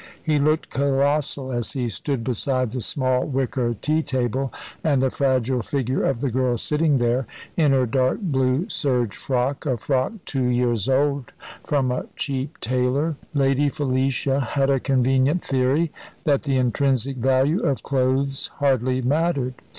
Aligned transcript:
He 0.23 0.39
looked 0.39 0.71
colossal 0.71 1.51
as 1.51 1.73
he 1.73 1.87
stood 1.87 2.23
beside 2.23 2.71
the 2.71 2.81
small 2.81 3.23
wicker 3.23 3.75
tea 3.79 4.01
table, 4.01 4.51
and 4.83 4.99
the 4.99 5.11
fragile 5.11 5.61
figure 5.61 6.03
of 6.05 6.21
the 6.21 6.31
girl 6.31 6.57
sitting 6.57 6.97
there, 6.97 7.27
in 7.55 7.71
her 7.71 7.85
dark 7.85 8.19
blue 8.19 8.67
serge 8.67 9.15
frock, 9.15 9.67
a 9.67 9.77
frock 9.77 10.13
two 10.25 10.45
years 10.47 10.89
old, 10.89 11.33
from 11.63 11.91
a 11.91 12.07
cheap 12.15 12.59
tailor. 12.61 13.15
Lady 13.35 13.69
Felicia 13.69 14.39
had 14.39 14.71
a 14.71 14.79
convenient 14.79 15.43
theory, 15.43 15.91
that 16.23 16.41
the 16.41 16.57
intrinsic 16.57 17.17
value 17.17 17.59
of 17.61 17.83
clothes 17.83 18.47
hardly 18.55 19.03
mattered. 19.03 19.53